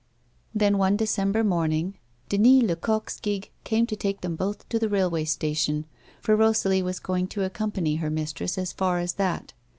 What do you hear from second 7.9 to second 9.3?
her mistress as far as